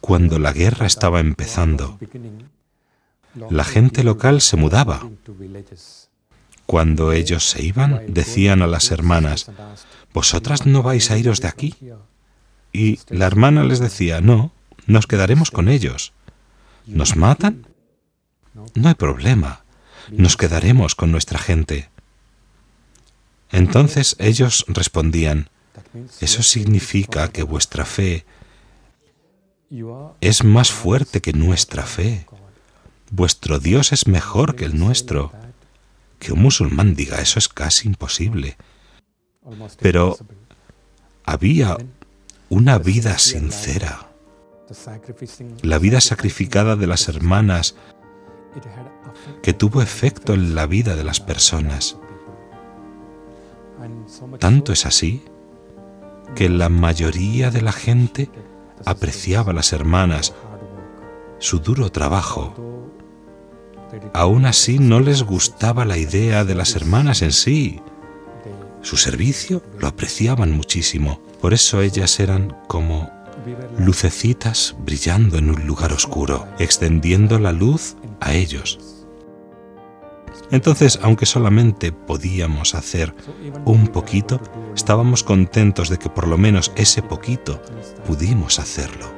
cuando 0.00 0.38
la 0.38 0.52
guerra 0.52 0.86
estaba 0.86 1.20
empezando, 1.20 1.98
la 3.50 3.64
gente 3.64 4.02
local 4.02 4.40
se 4.40 4.56
mudaba. 4.56 5.08
Cuando 6.66 7.12
ellos 7.12 7.48
se 7.48 7.64
iban, 7.64 8.02
decían 8.08 8.62
a 8.62 8.66
las 8.66 8.90
hermanas, 8.90 9.50
¿vosotras 10.12 10.66
no 10.66 10.82
vais 10.82 11.10
a 11.10 11.18
iros 11.18 11.40
de 11.40 11.48
aquí? 11.48 11.74
Y 12.76 13.00
la 13.08 13.26
hermana 13.26 13.64
les 13.64 13.80
decía, 13.80 14.20
no, 14.20 14.52
nos 14.86 15.06
quedaremos 15.06 15.50
con 15.50 15.70
ellos. 15.70 16.12
¿Nos 16.84 17.16
matan? 17.16 17.66
No 18.74 18.88
hay 18.88 18.94
problema, 18.94 19.64
nos 20.10 20.36
quedaremos 20.36 20.94
con 20.94 21.10
nuestra 21.10 21.38
gente. 21.38 21.88
Entonces 23.50 24.14
ellos 24.18 24.66
respondían, 24.68 25.48
eso 26.20 26.42
significa 26.42 27.28
que 27.28 27.44
vuestra 27.44 27.86
fe 27.86 28.26
es 30.20 30.44
más 30.44 30.70
fuerte 30.70 31.22
que 31.22 31.32
nuestra 31.32 31.84
fe. 31.84 32.26
Vuestro 33.10 33.58
Dios 33.58 33.92
es 33.92 34.06
mejor 34.06 34.54
que 34.54 34.66
el 34.66 34.78
nuestro. 34.78 35.32
Que 36.18 36.32
un 36.32 36.42
musulmán 36.42 36.94
diga 36.94 37.22
eso 37.22 37.38
es 37.38 37.48
casi 37.48 37.88
imposible. 37.88 38.58
Pero 39.80 40.18
había 41.24 41.78
una 42.48 42.78
vida 42.78 43.18
sincera. 43.18 44.10
La 45.62 45.78
vida 45.78 46.00
sacrificada 46.00 46.76
de 46.76 46.86
las 46.86 47.08
hermanas 47.08 47.76
que 49.42 49.52
tuvo 49.52 49.82
efecto 49.82 50.34
en 50.34 50.54
la 50.54 50.66
vida 50.66 50.96
de 50.96 51.04
las 51.04 51.20
personas. 51.20 51.98
Tanto 54.38 54.72
es 54.72 54.86
así 54.86 55.22
que 56.34 56.48
la 56.48 56.68
mayoría 56.68 57.50
de 57.50 57.62
la 57.62 57.72
gente 57.72 58.30
apreciaba 58.84 59.52
a 59.52 59.54
las 59.54 59.72
hermanas, 59.72 60.34
su 61.38 61.60
duro 61.60 61.90
trabajo. 61.90 62.54
Aún 64.14 64.46
así 64.46 64.78
no 64.78 65.00
les 65.00 65.22
gustaba 65.22 65.84
la 65.84 65.96
idea 65.96 66.44
de 66.44 66.54
las 66.54 66.74
hermanas 66.74 67.22
en 67.22 67.32
sí. 67.32 67.80
Su 68.82 68.96
servicio 68.96 69.62
lo 69.78 69.86
apreciaban 69.86 70.50
muchísimo. 70.52 71.20
Por 71.46 71.54
eso 71.54 71.80
ellas 71.80 72.18
eran 72.18 72.56
como 72.66 73.08
lucecitas 73.78 74.74
brillando 74.80 75.38
en 75.38 75.48
un 75.50 75.64
lugar 75.64 75.92
oscuro, 75.92 76.48
extendiendo 76.58 77.38
la 77.38 77.52
luz 77.52 77.94
a 78.20 78.34
ellos. 78.34 79.06
Entonces, 80.50 80.98
aunque 81.02 81.24
solamente 81.24 81.92
podíamos 81.92 82.74
hacer 82.74 83.14
un 83.64 83.86
poquito, 83.86 84.40
estábamos 84.74 85.22
contentos 85.22 85.88
de 85.88 85.98
que 85.98 86.10
por 86.10 86.26
lo 86.26 86.36
menos 86.36 86.72
ese 86.74 87.00
poquito 87.00 87.62
pudimos 88.08 88.58
hacerlo. 88.58 89.15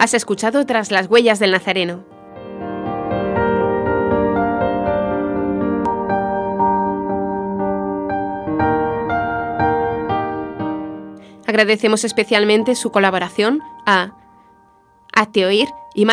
Has 0.00 0.14
escuchado 0.14 0.64
tras 0.64 0.90
las 0.90 1.10
huellas 1.10 1.38
del 1.40 1.50
Nazareno 1.50 2.04
Agradecemos 11.46 12.04
especialmente 12.04 12.76
su 12.76 12.90
colaboración 12.90 13.60
a 13.84 14.16
Ateoir 15.12 15.68
y. 15.94 16.06